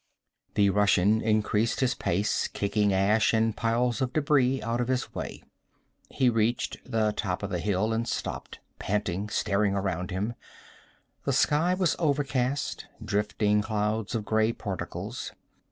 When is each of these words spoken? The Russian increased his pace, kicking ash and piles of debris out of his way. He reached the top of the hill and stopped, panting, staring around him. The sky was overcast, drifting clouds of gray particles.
The 0.55 0.71
Russian 0.71 1.21
increased 1.21 1.79
his 1.79 1.93
pace, 1.93 2.47
kicking 2.47 2.91
ash 2.91 3.35
and 3.35 3.55
piles 3.55 4.01
of 4.01 4.13
debris 4.13 4.59
out 4.63 4.81
of 4.81 4.87
his 4.87 5.13
way. 5.13 5.43
He 6.09 6.27
reached 6.27 6.77
the 6.83 7.13
top 7.15 7.43
of 7.43 7.51
the 7.51 7.59
hill 7.59 7.93
and 7.93 8.07
stopped, 8.07 8.57
panting, 8.79 9.29
staring 9.29 9.75
around 9.75 10.09
him. 10.09 10.33
The 11.25 11.33
sky 11.33 11.75
was 11.75 11.95
overcast, 11.99 12.87
drifting 13.05 13.61
clouds 13.61 14.15
of 14.15 14.25
gray 14.25 14.51
particles. 14.53 15.33